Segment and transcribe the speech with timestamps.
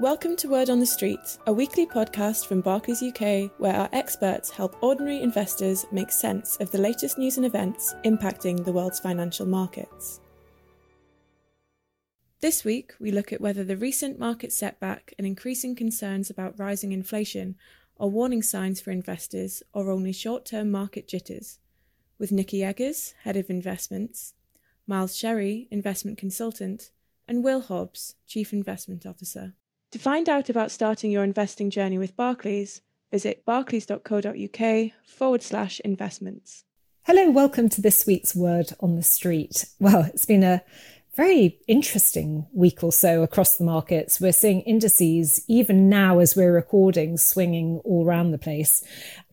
[0.00, 4.48] Welcome to Word on the Street, a weekly podcast from Barclays UK where our experts
[4.48, 9.44] help ordinary investors make sense of the latest news and events impacting the world's financial
[9.44, 10.20] markets.
[12.40, 16.92] This week, we look at whether the recent market setback and increasing concerns about rising
[16.92, 17.56] inflation
[17.98, 21.58] are warning signs for investors or only short term market jitters.
[22.20, 24.34] With Nikki Eggers, Head of Investments,
[24.86, 26.92] Miles Sherry, Investment Consultant,
[27.26, 29.54] and Will Hobbs, Chief Investment Officer.
[29.92, 36.64] To find out about starting your investing journey with Barclays, visit barclays.co.uk forward slash investments.
[37.04, 39.64] Hello, welcome to this week's Word on the Street.
[39.80, 40.62] Well, it's been a
[41.16, 44.20] very interesting week or so across the markets.
[44.20, 48.84] We're seeing indices, even now as we're recording, swinging all around the place.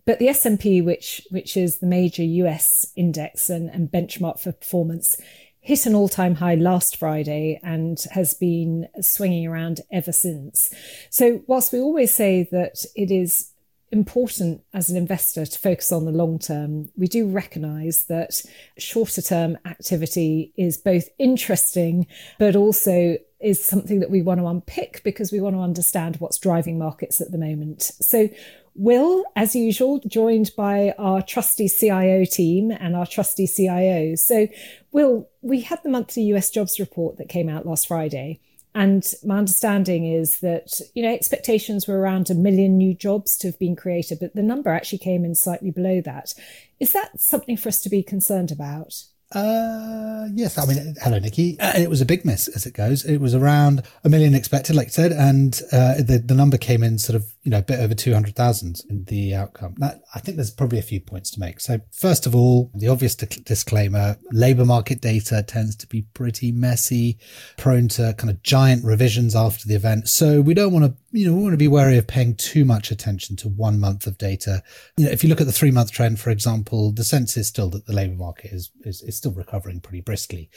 [0.05, 5.17] But the S&P, which, which is the major US index and, and benchmark for performance,
[5.65, 10.69] hit an all time high last Friday and has been swinging around ever since.
[11.09, 13.51] So, whilst we always say that it is
[13.95, 18.41] important as an investor to focus on the long term, we do recognize that
[18.77, 22.05] shorter term activity is both interesting,
[22.37, 26.37] but also is something that we want to unpick because we want to understand what's
[26.37, 27.83] driving markets at the moment.
[28.01, 28.29] So,
[28.77, 34.19] Will, as usual, joined by our trusty CIO team and our trusty CIOs.
[34.19, 34.47] So,
[34.91, 38.41] Will, we had the monthly US jobs report that came out last Friday.
[38.75, 43.47] And my understanding is that, you know, expectations were around a million new jobs to
[43.47, 46.33] have been created, but the number actually came in slightly below that.
[46.81, 48.93] Is that something for us to be concerned about?
[49.31, 50.57] Uh, yes.
[50.57, 51.57] I mean, hello, Nikki.
[51.59, 53.05] Uh, it was a big miss as it goes.
[53.05, 56.83] It was around a million expected, like you said, and uh, the the number came
[56.83, 59.75] in sort of you know a bit over two hundred thousand in the outcome.
[59.77, 61.59] That, I think there's probably a few points to make.
[61.59, 66.51] So first of all, the obvious di- disclaimer: labour market data tends to be pretty
[66.51, 67.19] messy,
[67.55, 70.09] prone to kind of giant revisions after the event.
[70.09, 72.65] So we don't want to you know we want to be wary of paying too
[72.65, 74.63] much attention to one month of data.
[74.97, 77.47] You know, if you look at the three month trend, for example, the sense is
[77.47, 80.49] still that the labour market is is, is still recovering pretty briskly.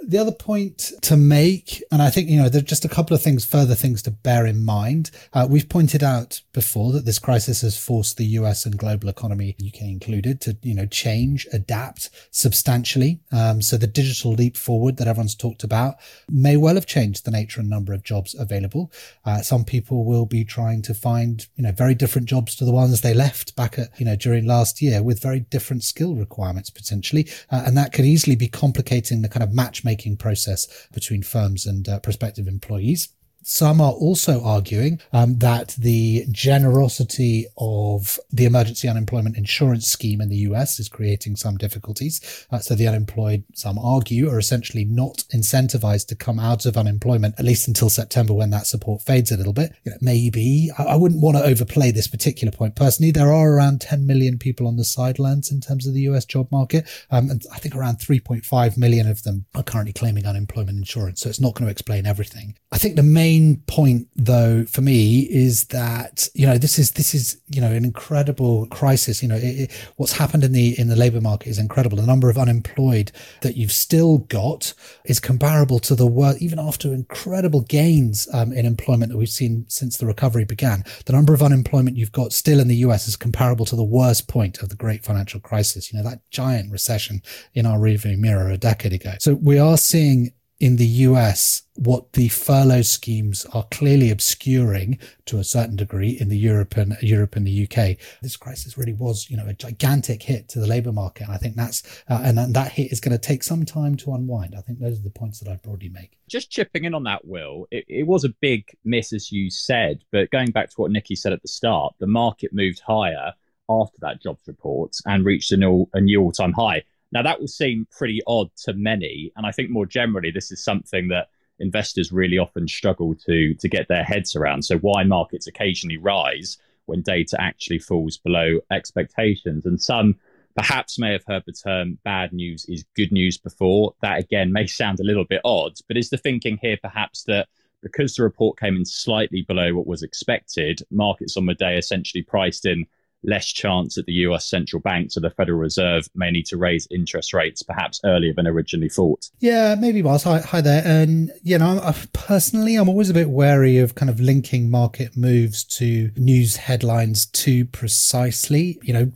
[0.00, 3.16] The other point to make, and I think, you know, there are just a couple
[3.16, 5.10] of things, further things to bear in mind.
[5.32, 9.56] Uh, we've pointed out before that this crisis has forced the US and global economy,
[9.66, 13.20] UK included, to, you know, change, adapt substantially.
[13.32, 15.96] Um, so the digital leap forward that everyone's talked about
[16.28, 18.92] may well have changed the nature and number of jobs available.
[19.24, 22.72] Uh, some people will be trying to find, you know, very different jobs to the
[22.72, 26.68] ones they left back at, you know, during last year with very different skill requirements
[26.68, 27.26] potentially.
[27.50, 31.66] Uh, and that could easily be complicating the kind of match matchmaking process between firms
[31.66, 33.08] and uh, prospective employees.
[33.48, 40.28] Some are also arguing um, that the generosity of the emergency unemployment insurance scheme in
[40.28, 42.44] the US is creating some difficulties.
[42.50, 47.36] Uh, so the unemployed, some argue, are essentially not incentivized to come out of unemployment,
[47.38, 49.72] at least until September when that support fades a little bit.
[49.84, 52.74] You know, maybe I, I wouldn't want to overplay this particular point.
[52.74, 56.24] Personally, there are around 10 million people on the sidelines in terms of the US
[56.24, 56.84] job market.
[57.12, 61.20] Um, and I think around 3.5 million of them are currently claiming unemployment insurance.
[61.20, 62.56] So it's not going to explain everything.
[62.72, 66.92] I think the main main point though for me is that you know this is
[66.92, 69.22] this is you know an incredible crisis.
[69.22, 71.96] You know it, it, what's happened in the in the labor market is incredible.
[71.96, 74.72] The number of unemployed that you've still got
[75.04, 79.64] is comparable to the world even after incredible gains um, in employment that we've seen
[79.68, 80.84] since the recovery began.
[81.06, 84.28] The number of unemployment you've got still in the US is comparable to the worst
[84.28, 85.92] point of the great financial crisis.
[85.92, 87.22] You know that giant recession
[87.54, 89.14] in our rearview mirror a decade ago.
[89.18, 95.38] So we are seeing in the US what the furlough schemes are clearly obscuring to
[95.38, 97.98] a certain degree in the Europe and Europe and the UK.
[98.22, 101.24] This crisis really was, you know, a gigantic hit to the labour market.
[101.24, 104.14] And I think that's, uh, and that hit is going to take some time to
[104.14, 104.54] unwind.
[104.56, 106.16] I think those are the points that I broadly make.
[106.28, 110.02] Just chipping in on that, Will, it, it was a big miss, as you said,
[110.12, 113.32] but going back to what Nikki said at the start, the market moved higher
[113.68, 116.82] after that jobs report and reached a new, a new all-time high.
[117.12, 119.32] Now, that will seem pretty odd to many.
[119.36, 121.28] And I think more generally, this is something that
[121.58, 124.62] investors really often struggle to, to get their heads around.
[124.62, 129.66] So, why markets occasionally rise when data actually falls below expectations.
[129.66, 130.16] And some
[130.54, 133.94] perhaps may have heard the term bad news is good news before.
[134.00, 137.48] That again may sound a little bit odd, but is the thinking here perhaps that
[137.82, 142.22] because the report came in slightly below what was expected, markets on the day essentially
[142.22, 142.86] priced in
[143.26, 146.86] less chance that the US central bank, so the Federal Reserve, may need to raise
[146.90, 149.28] interest rates perhaps earlier than originally thought.
[149.40, 150.22] Yeah, maybe, Miles.
[150.22, 150.82] Hi, hi there.
[150.84, 155.16] And, you know, I, personally, I'm always a bit wary of kind of linking market
[155.16, 158.78] moves to news headlines too precisely.
[158.82, 159.12] You know,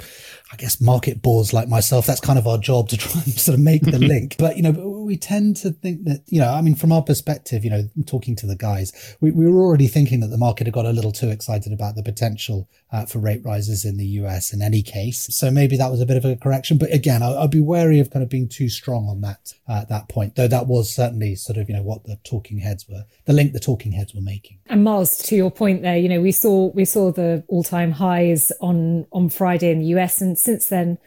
[0.53, 3.55] I guess market bores like myself, that's kind of our job to try and sort
[3.55, 4.37] of make the link.
[4.39, 7.65] But, you know, we tend to think that, you know, I mean, from our perspective,
[7.65, 10.73] you know, talking to the guys, we, we were already thinking that the market had
[10.73, 14.53] got a little too excited about the potential uh, for rate rises in the US
[14.53, 15.27] in any case.
[15.35, 16.79] So maybe that was a bit of a correction.
[16.79, 19.85] But again, I, would be wary of kind of being too strong on that, uh,
[19.87, 23.05] that point, though that was certainly sort of, you know, what the talking heads were,
[23.25, 24.61] the link the talking heads were making.
[24.67, 27.91] And Miles, to your point there, you know, we saw, we saw the all time
[27.91, 30.21] highs on, on Friday in the US.
[30.21, 30.99] And since then,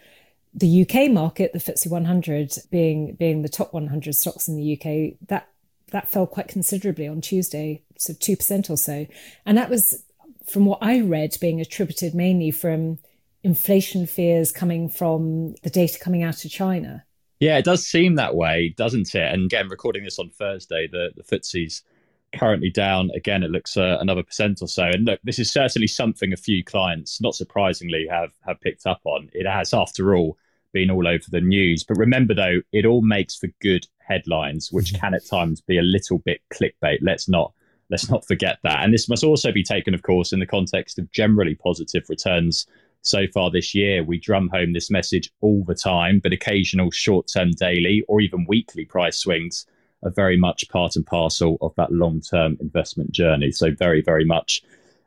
[0.54, 5.18] the UK market, the FTSE 100 being being the top 100 stocks in the UK,
[5.28, 5.50] that
[5.92, 9.08] that fell quite considerably on Tuesday, so two percent or so,
[9.46, 10.04] and that was,
[10.46, 13.00] from what I read, being attributed mainly from
[13.44, 17.04] inflation fears coming from the data coming out of China.
[17.40, 19.34] Yeah, it does seem that way, doesn't it?
[19.34, 21.84] And again, recording this on Thursday, the the FTSE's
[22.32, 23.44] currently down again.
[23.44, 24.84] It looks uh, another percent or so.
[24.84, 29.02] And look, this is certainly something a few clients, not surprisingly, have have picked up
[29.06, 29.30] on.
[29.34, 30.38] It has, after all
[30.74, 31.84] been all over the news.
[31.84, 35.00] But remember, though, it all makes for good headlines, which mm-hmm.
[35.00, 37.00] can at times be a little bit clickbait.
[37.02, 37.54] Let's not
[37.90, 38.84] let's not forget that.
[38.84, 42.66] And this must also be taken, of course, in the context of generally positive returns
[43.02, 44.04] so far this year.
[44.04, 48.86] We drum home this message all the time, but occasional short-term daily or even weekly
[48.86, 49.66] price swings
[50.02, 53.52] are very much part and parcel of that long-term investment journey.
[53.52, 54.64] So very, very much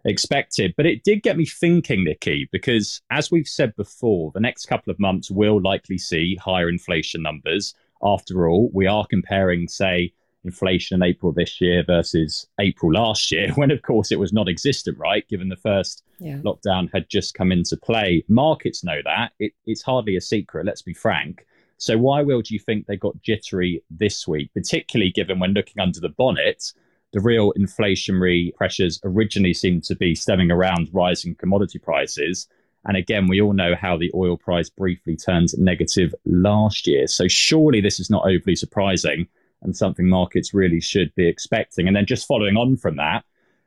[0.06, 0.72] expected.
[0.76, 4.90] But it did get me thinking, Nikki, because as we've said before, the next couple
[4.90, 7.74] of months will likely see higher inflation numbers.
[8.02, 10.12] After all, we are comparing, say,
[10.44, 14.48] inflation in April this year versus April last year, when of course it was non
[14.48, 15.28] existent, right?
[15.28, 16.38] Given the first yeah.
[16.38, 18.24] lockdown had just come into play.
[18.28, 19.32] Markets know that.
[19.38, 21.44] It, it's hardly a secret, let's be frank.
[21.78, 25.82] So, why will do you think they got jittery this week, particularly given when looking
[25.82, 26.72] under the bonnet?
[27.16, 32.46] The real inflationary pressures originally seemed to be stemming around rising commodity prices.
[32.84, 37.06] And again, we all know how the oil price briefly turned negative last year.
[37.06, 39.28] So surely this is not overly surprising
[39.62, 41.86] and something markets really should be expecting.
[41.86, 43.24] And then just following on from that,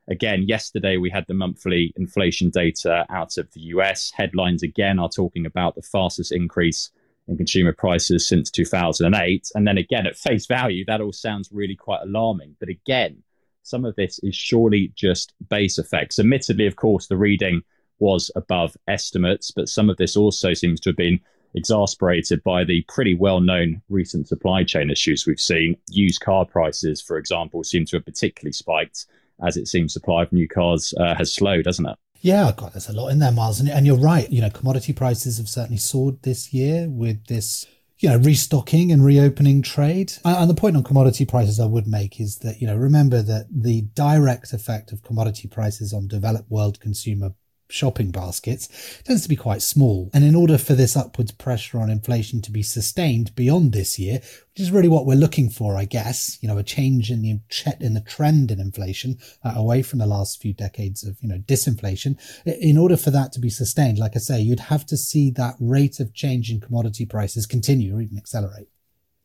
[0.08, 4.12] again, yesterday we had the monthly inflation data out of the US.
[4.16, 6.92] Headlines again are talking about the fastest increase
[7.28, 9.50] in consumer prices since 2008.
[9.56, 12.56] And then again, at face value, that all sounds really quite alarming.
[12.60, 13.24] But again,
[13.64, 16.20] some of this is surely just base effects.
[16.20, 17.62] Admittedly, of course, the reading
[18.00, 21.20] was above estimates, but some of this also seems to have been
[21.56, 25.76] exasperated by the pretty well known recent supply chain issues we've seen.
[25.90, 29.06] Used car prices, for example, seem to have particularly spiked
[29.46, 31.98] as it seems supply of new cars uh, has slowed, doesn't it?
[32.22, 33.62] Yeah, God, there's a lot in there, Miles.
[33.62, 34.30] And, and you're right.
[34.30, 37.66] You know, commodity prices have certainly soared this year with this
[38.00, 40.14] you know, restocking and reopening trade.
[40.24, 43.48] And the point on commodity prices I would make is that, you know, remember that
[43.52, 47.34] the direct effect of commodity prices on developed world consumer
[47.70, 48.68] shopping baskets
[49.04, 50.10] tends to be quite small.
[50.14, 54.16] And in order for this upwards pressure on inflation to be sustained beyond this year,
[54.16, 57.40] which is really what we're looking for, I guess, you know, a change in the
[57.80, 61.40] in the trend in inflation uh, away from the last few decades of, you know,
[61.40, 62.18] disinflation.
[62.46, 65.56] In order for that to be sustained, like I say, you'd have to see that
[65.60, 68.68] rate of change in commodity prices continue or even accelerate.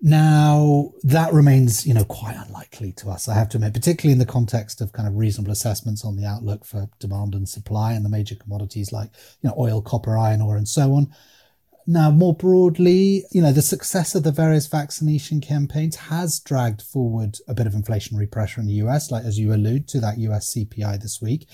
[0.06, 4.18] Now, that remains, you know, quite unlikely to us, I have to admit, particularly in
[4.18, 8.04] the context of kind of reasonable assessments on the outlook for demand and supply and
[8.04, 9.08] the major commodities like,
[9.40, 11.10] you know, oil, copper, iron ore, and so on.
[11.86, 17.38] Now, more broadly, you know, the success of the various vaccination campaigns has dragged forward
[17.48, 20.52] a bit of inflationary pressure in the US, like as you allude to that US
[20.54, 21.48] CPI this week.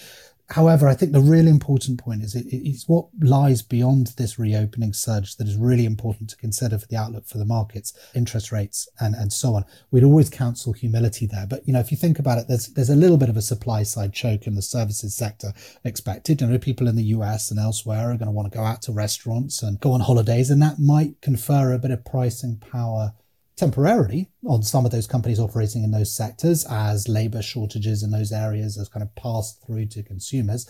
[0.50, 4.92] However, I think the really important point is it, it's what lies beyond this reopening
[4.92, 8.88] surge that is really important to consider for the outlook for the markets, interest rates,
[8.98, 9.64] and, and so on.
[9.92, 11.46] We'd always counsel humility there.
[11.46, 13.42] But, you know, if you think about it, there's, there's a little bit of a
[13.42, 15.52] supply side choke in the services sector
[15.84, 16.40] expected.
[16.40, 18.82] You know, people in the US and elsewhere are going to want to go out
[18.82, 23.12] to restaurants and go on holidays, and that might confer a bit of pricing power
[23.60, 28.32] temporarily on some of those companies operating in those sectors as labor shortages in those
[28.32, 30.66] areas has kind of passed through to consumers.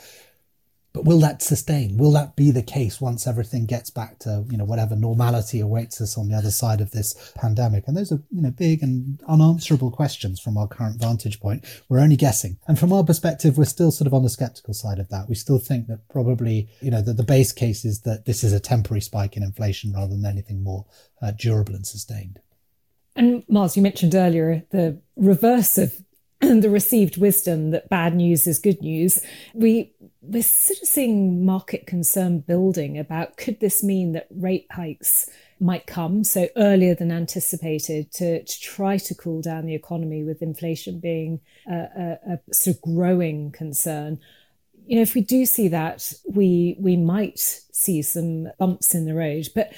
[0.92, 1.98] But will that sustain?
[1.98, 6.00] Will that be the case once everything gets back to, you know, whatever normality awaits
[6.00, 7.84] us on the other side of this pandemic?
[7.86, 11.64] And those are, you know, big and unanswerable questions from our current vantage point.
[11.88, 12.58] We're only guessing.
[12.66, 15.28] And from our perspective, we're still sort of on the skeptical side of that.
[15.28, 18.52] We still think that probably, you know, that the base case is that this is
[18.52, 20.86] a temporary spike in inflation rather than anything more
[21.22, 22.40] uh, durable and sustained.
[23.20, 25.92] And Miles, you mentioned earlier the reverse of
[26.40, 29.20] the received wisdom that bad news is good news.
[29.52, 35.28] We we're sort of seeing market concern building about could this mean that rate hikes
[35.60, 40.40] might come so earlier than anticipated to, to try to cool down the economy with
[40.40, 44.18] inflation being a, a, a sort of growing concern
[44.86, 49.14] you know if we do see that we we might see some bumps in the
[49.14, 49.72] road but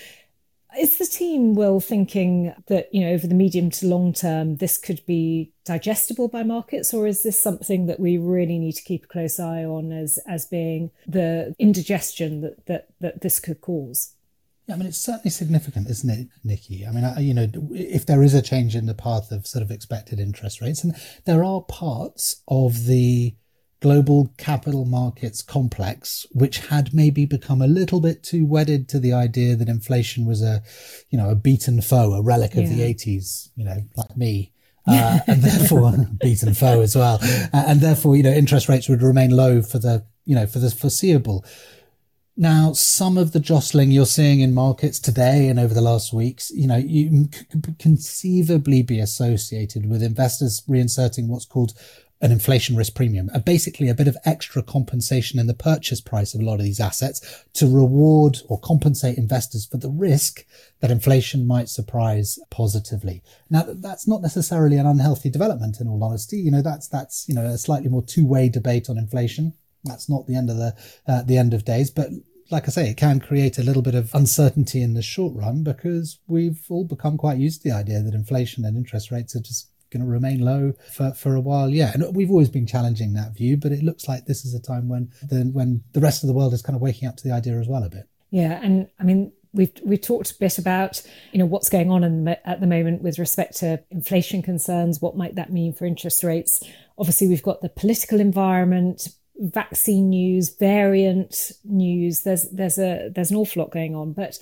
[0.78, 4.78] Is the team, Will, thinking that, you know, over the medium to long term, this
[4.78, 9.04] could be digestible by markets, or is this something that we really need to keep
[9.04, 14.14] a close eye on as, as being the indigestion that, that, that this could cause?
[14.66, 16.86] Yeah, I mean, it's certainly significant, isn't it, Nikki?
[16.86, 19.62] I mean, I, you know, if there is a change in the path of sort
[19.62, 23.34] of expected interest rates, and there are parts of the
[23.82, 29.12] global capital markets complex, which had maybe become a little bit too wedded to the
[29.12, 30.62] idea that inflation was a,
[31.10, 32.76] you know, a beaten foe, a relic of yeah.
[32.76, 34.52] the 80s, you know, like me.
[34.86, 37.18] Uh, and therefore beaten foe as well.
[37.22, 40.60] Uh, and therefore, you know, interest rates would remain low for the, you know, for
[40.60, 41.44] the foreseeable.
[42.36, 46.50] Now, some of the jostling you're seeing in markets today and over the last weeks,
[46.50, 51.74] you know, you could conceivably be associated with investors reinserting what's called
[52.22, 56.34] an inflation risk premium, a basically a bit of extra compensation in the purchase price
[56.34, 60.46] of a lot of these assets to reward or compensate investors for the risk
[60.80, 63.22] that inflation might surprise positively.
[63.50, 66.36] Now, that's not necessarily an unhealthy development in all honesty.
[66.36, 69.54] You know, that's, that's, you know, a slightly more two-way debate on inflation.
[69.82, 70.76] That's not the end of the,
[71.08, 72.08] uh, the end of days, but
[72.52, 75.64] like I say, it can create a little bit of uncertainty in the short run
[75.64, 79.40] because we've all become quite used to the idea that inflation and interest rates are
[79.40, 81.68] just going to remain low for, for a while.
[81.68, 81.92] Yeah.
[81.94, 84.88] And we've always been challenging that view, but it looks like this is a time
[84.88, 87.34] when the, when the rest of the world is kind of waking up to the
[87.34, 88.08] idea as well a bit.
[88.30, 88.58] Yeah.
[88.62, 92.28] And I mean, we've we talked a bit about you know what's going on in,
[92.28, 96.62] at the moment with respect to inflation concerns what might that mean for interest rates
[96.98, 99.08] obviously we've got the political environment
[99.38, 104.38] vaccine news variant news there's there's a there's an awful lot going on but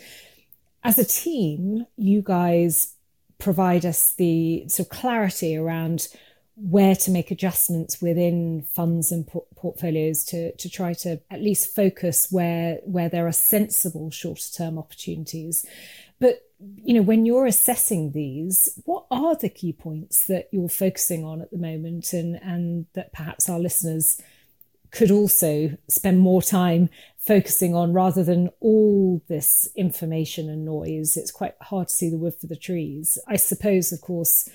[0.85, 2.95] as a team you guys
[3.40, 6.09] provide us the sort of clarity around
[6.56, 11.75] where to make adjustments within funds and por- portfolios to to try to at least
[11.75, 15.64] focus where where there are sensible shorter term opportunities.
[16.18, 16.42] But
[16.76, 21.40] you know when you're assessing these what are the key points that you're focusing on
[21.40, 24.20] at the moment and and that perhaps our listeners
[24.90, 31.16] could also spend more time focusing on rather than all this information and noise.
[31.16, 33.18] It's quite hard to see the wood for the trees.
[33.28, 34.49] I suppose, of course,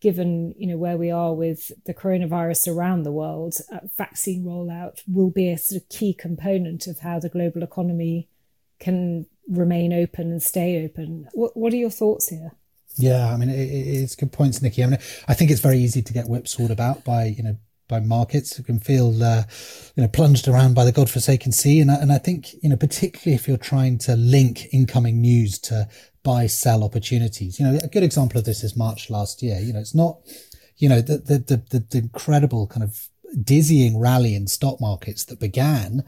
[0.00, 5.02] given you know where we are with the coronavirus around the world, uh, vaccine rollout
[5.06, 8.28] will be a sort of key component of how the global economy
[8.78, 11.28] can remain open and stay open.
[11.32, 12.52] What, what are your thoughts here?
[12.96, 14.82] Yeah, I mean, it, it's good points, Nikki.
[14.84, 17.56] I mean, I think it's very easy to get whipsawed about by you know
[17.92, 19.42] by markets who can feel uh,
[19.94, 21.78] you know plunged around by the godforsaken sea.
[21.80, 25.58] And I, and I think you know particularly if you're trying to link incoming news
[25.60, 25.88] to
[26.22, 27.60] buy sell opportunities.
[27.60, 29.60] You know a good example of this is March last year.
[29.60, 30.18] You know it's not
[30.78, 33.08] you know the the the, the incredible kind of
[33.42, 36.04] dizzying rally in stock markets that began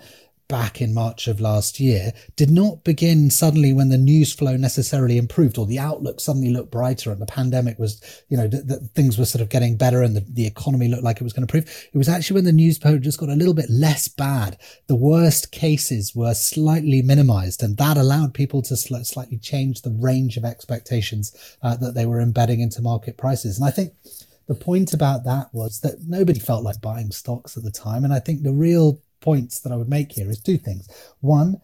[0.49, 5.17] back in March of last year did not begin suddenly when the news flow necessarily
[5.17, 9.19] improved or the outlook suddenly looked brighter and the pandemic was, you know, that things
[9.19, 11.57] were sort of getting better and the, the economy looked like it was going to
[11.57, 11.89] improve.
[11.93, 14.59] It was actually when the news just got a little bit less bad.
[14.87, 19.97] The worst cases were slightly minimized and that allowed people to sl- slightly change the
[19.99, 23.59] range of expectations uh, that they were embedding into market prices.
[23.59, 23.95] And I think
[24.47, 28.05] the point about that was that nobody felt like buying stocks at the time.
[28.05, 30.89] And I think the real points that I would make here is two things.
[31.21, 31.61] One,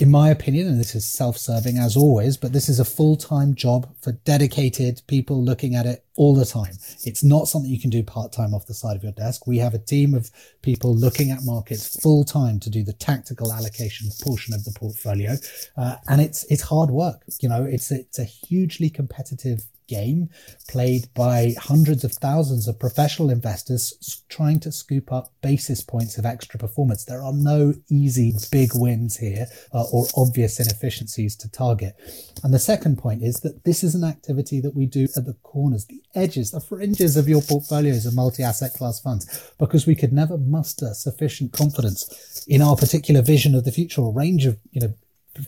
[0.00, 3.88] in my opinion, and this is self-serving as always, but this is a full-time job
[4.00, 6.74] for dedicated people looking at it all the time.
[7.04, 9.46] It's not something you can do part-time off the side of your desk.
[9.46, 10.30] We have a team of
[10.62, 15.36] people looking at markets full-time to do the tactical allocation portion of the portfolio,
[15.76, 17.24] uh, and it's it's hard work.
[17.40, 20.28] You know, it's it's a hugely competitive game
[20.68, 26.26] played by hundreds of thousands of professional investors trying to scoop up basis points of
[26.26, 27.04] extra performance.
[27.04, 31.96] There are no easy big wins here uh, or obvious inefficiencies to target.
[32.44, 35.36] And the second point is that this is an activity that we do at the
[35.42, 40.12] corners, the edges, the fringes of your portfolios of multi-asset class funds, because we could
[40.12, 44.80] never muster sufficient confidence in our particular vision of the future or range of, you
[44.80, 44.94] know,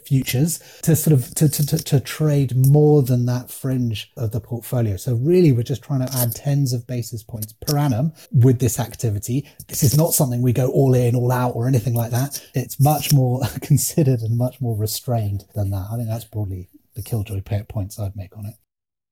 [0.05, 4.41] futures to sort of to, to, to, to, trade more than that fringe of the
[4.41, 4.97] portfolio.
[4.97, 8.79] So really we're just trying to add tens of basis points per annum with this
[8.79, 9.49] activity.
[9.69, 12.45] This is not something we go all in, all out or anything like that.
[12.55, 15.89] It's much more considered and much more restrained than that.
[15.93, 18.55] I think that's broadly the killjoy points I'd make on it.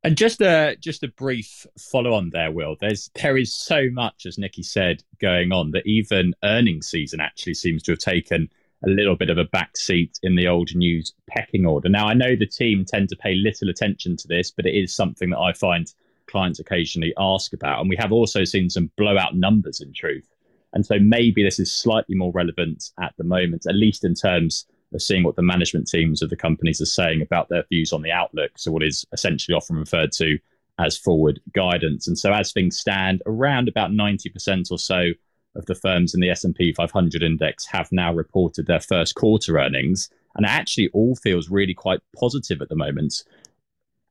[0.04, 2.76] And just a just a brief follow on there, Will.
[2.80, 7.54] There's there is so much, as Nikki said, going on that even earnings season actually
[7.54, 8.48] seems to have taken
[8.84, 11.88] a little bit of a backseat in the old news pecking order.
[11.88, 14.94] Now, I know the team tend to pay little attention to this, but it is
[14.94, 15.92] something that I find
[16.28, 17.80] clients occasionally ask about.
[17.80, 20.28] And we have also seen some blowout numbers in truth.
[20.72, 24.66] And so maybe this is slightly more relevant at the moment, at least in terms
[24.94, 28.02] of seeing what the management teams of the companies are saying about their views on
[28.02, 28.52] the outlook.
[28.56, 30.38] So, what is essentially often referred to
[30.78, 32.06] as forward guidance.
[32.06, 35.10] And so, as things stand, around about 90% or so
[35.58, 40.08] of the firms in the S&P 500 index have now reported their first quarter earnings.
[40.36, 43.24] And it actually all feels really quite positive at the moment.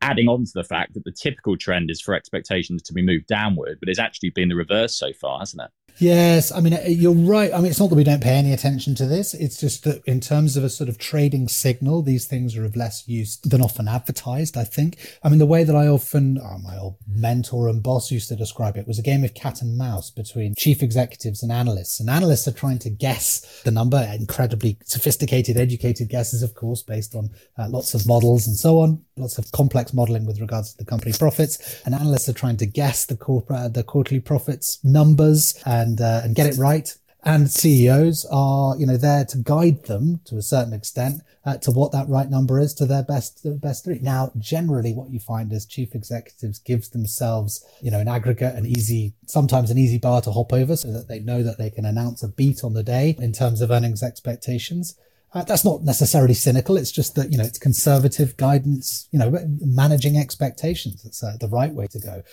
[0.01, 3.27] Adding on to the fact that the typical trend is for expectations to be moved
[3.27, 5.71] downward, but it's actually been the reverse so far, hasn't it?
[5.99, 7.51] Yes, I mean uh, you're right.
[7.51, 9.33] I mean it's not that we don't pay any attention to this.
[9.33, 12.75] It's just that in terms of a sort of trading signal, these things are of
[12.75, 14.57] less use than often advertised.
[14.57, 14.97] I think.
[15.23, 18.35] I mean the way that I often, oh, my old mentor and boss used to
[18.35, 21.99] describe it was a game of cat and mouse between chief executives and analysts.
[21.99, 27.15] And analysts are trying to guess the number, incredibly sophisticated, educated guesses, of course, based
[27.15, 30.77] on uh, lots of models and so on, lots of complex modeling with regards to
[30.77, 31.81] the company profits.
[31.85, 36.21] And analysts are trying to guess the corporate, the quarterly profits numbers and and uh,
[36.23, 36.95] and get it right.
[37.23, 41.71] And CEOs are, you know, there to guide them to a certain extent uh, to
[41.71, 43.99] what that right number is to their best their best three.
[43.99, 48.65] Now, generally, what you find is chief executives gives themselves, you know, an aggregate, an
[48.65, 51.85] easy, sometimes an easy bar to hop over, so that they know that they can
[51.85, 54.95] announce a beat on the day in terms of earnings expectations.
[55.33, 56.77] Uh, that's not necessarily cynical.
[56.77, 61.03] It's just that, you know, it's conservative guidance, you know, managing expectations.
[61.03, 62.23] That's uh, the right way to go.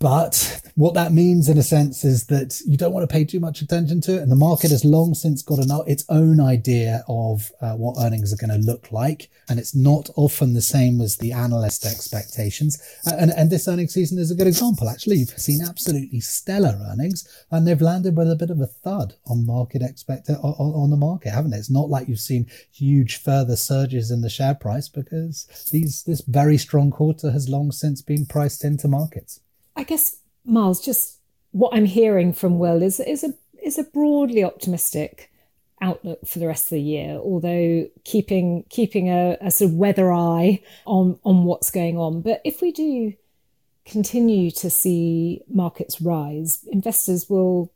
[0.00, 3.40] But what that means, in a sense, is that you don't want to pay too
[3.40, 4.22] much attention to it.
[4.22, 8.30] And the market has long since got an, its own idea of uh, what earnings
[8.30, 9.30] are going to look like.
[9.48, 12.82] And it's not often the same as the analyst expectations.
[13.06, 14.90] And, and this earnings season is a good example.
[14.90, 19.14] Actually, you've seen absolutely stellar earnings and they've landed with a bit of a thud
[19.26, 21.58] on market expect on, on the market, haven't it?
[21.58, 26.20] It's not like you've seen huge further surges in the share price because these, this
[26.22, 29.40] very strong quarter has long since been priced into markets.
[29.84, 31.18] I guess, Miles, just
[31.50, 35.30] what I'm hearing from Will is is a is a broadly optimistic
[35.82, 40.10] outlook for the rest of the year, although keeping keeping a, a sort of weather
[40.10, 42.22] eye on on what's going on.
[42.22, 43.12] But if we do
[43.84, 47.70] continue to see markets rise, investors will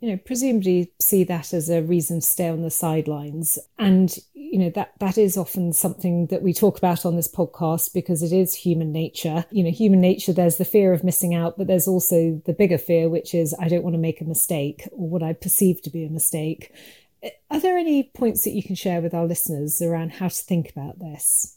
[0.00, 3.58] you know, presumably see that as a reason to stay on the sidelines.
[3.78, 4.16] And,
[4.50, 8.22] you know, that, that is often something that we talk about on this podcast because
[8.22, 9.44] it is human nature.
[9.50, 12.78] You know, human nature, there's the fear of missing out, but there's also the bigger
[12.78, 15.90] fear, which is I don't want to make a mistake or what I perceive to
[15.90, 16.74] be a mistake.
[17.50, 20.70] Are there any points that you can share with our listeners around how to think
[20.70, 21.56] about this?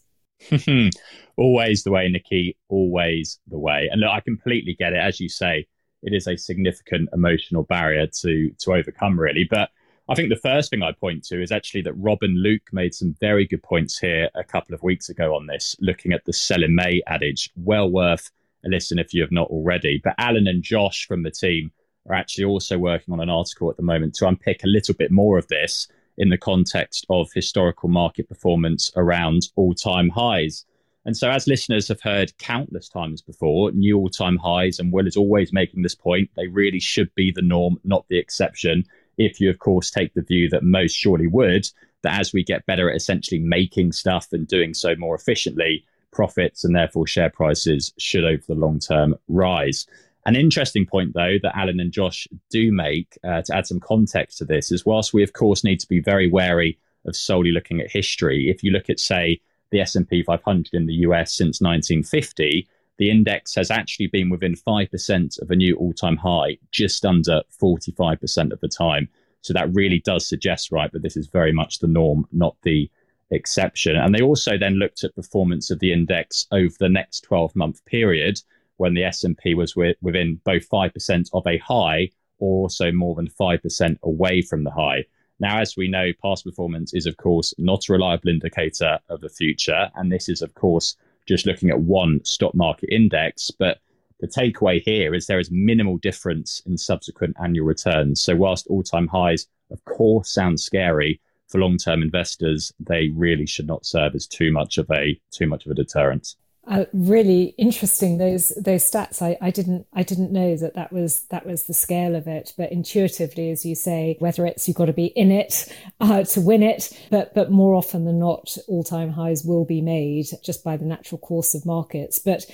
[1.37, 3.89] always the way, Nikki, always the way.
[3.91, 4.99] And look, I completely get it.
[4.99, 5.65] As you say,
[6.03, 9.47] it is a significant emotional barrier to to overcome, really.
[9.49, 9.69] But
[10.09, 13.15] I think the first thing I point to is actually that Robin Luke made some
[13.21, 16.61] very good points here a couple of weeks ago on this, looking at the sell
[16.61, 17.49] in May adage.
[17.55, 18.29] Well worth
[18.65, 20.01] a listen if you have not already.
[20.03, 21.71] But Alan and Josh from the team
[22.09, 25.09] are actually also working on an article at the moment to unpick a little bit
[25.09, 25.87] more of this
[26.17, 30.65] in the context of historical market performance around all time highs.
[31.05, 35.07] And so, as listeners have heard countless times before, new all time highs, and Will
[35.07, 38.85] is always making this point, they really should be the norm, not the exception.
[39.17, 41.67] If you, of course, take the view that most surely would,
[42.01, 46.63] that as we get better at essentially making stuff and doing so more efficiently, profits
[46.63, 49.87] and therefore share prices should over the long term rise.
[50.25, 54.37] An interesting point, though, that Alan and Josh do make uh, to add some context
[54.37, 57.81] to this is whilst we, of course, need to be very wary of solely looking
[57.81, 62.67] at history, if you look at, say, the S&P 500 in the US since 1950,
[62.97, 68.51] the index has actually been within 5% of a new all-time high just under 45%
[68.51, 69.09] of the time.
[69.41, 72.89] So that really does suggest, right, that this is very much the norm, not the
[73.31, 73.95] exception.
[73.95, 78.39] And they also then looked at performance of the index over the next 12-month period
[78.77, 83.97] when the S&P was within both 5% of a high or also more than 5%
[84.03, 85.05] away from the high.
[85.39, 89.29] Now, as we know, past performance is, of course, not a reliable indicator of the
[89.29, 89.89] future.
[89.95, 93.51] And this is, of course, just looking at one stock market index.
[93.51, 93.79] But
[94.19, 98.21] the takeaway here is there is minimal difference in subsequent annual returns.
[98.21, 103.45] So, whilst all time highs, of course, sound scary for long term investors, they really
[103.45, 106.35] should not serve as too much of a too much of a deterrent.
[106.65, 109.21] Uh, really interesting those those stats.
[109.21, 112.53] I, I didn't I didn't know that that was that was the scale of it.
[112.57, 115.67] But intuitively, as you say, whether it's you've got to be in it
[115.99, 119.81] uh, to win it, but but more often than not, all time highs will be
[119.81, 122.17] made just by the natural course of markets.
[122.17, 122.45] But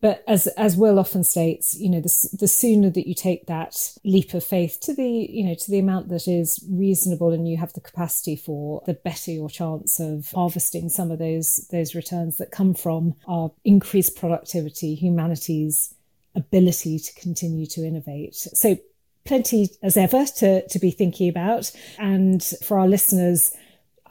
[0.00, 3.74] but as as Will often states, you know, the, the sooner that you take that
[4.04, 7.56] leap of faith to the you know to the amount that is reasonable and you
[7.56, 12.36] have the capacity for, the better your chance of harvesting some of those those returns
[12.38, 15.94] that come from our increased productivity, humanity's
[16.36, 18.34] ability to continue to innovate.
[18.34, 18.78] So
[19.24, 23.52] plenty as ever to to be thinking about, and for our listeners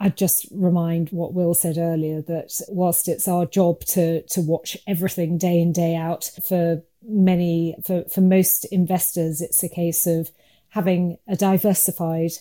[0.00, 4.76] I'd just remind what Will said earlier that whilst it's our job to to watch
[4.86, 10.30] everything day in day out for many for for most investors it's a case of
[10.70, 12.32] having a diversified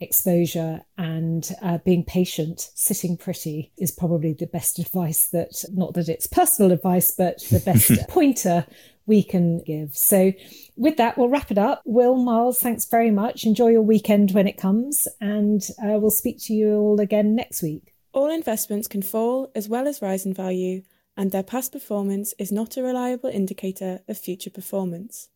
[0.00, 6.08] exposure and uh, being patient, sitting pretty is probably the best advice that, not that
[6.08, 8.66] it's personal advice, but the best pointer
[9.06, 9.96] we can give.
[9.96, 10.32] So,
[10.76, 11.82] with that, we'll wrap it up.
[11.84, 13.44] Will, Miles, thanks very much.
[13.44, 17.62] Enjoy your weekend when it comes, and uh, we'll speak to you all again next
[17.62, 17.94] week.
[18.12, 20.82] All investments can fall as well as rise in value,
[21.16, 25.28] and their past performance is not a reliable indicator of future performance.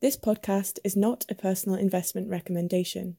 [0.00, 3.14] This podcast is not a personal investment recommendation.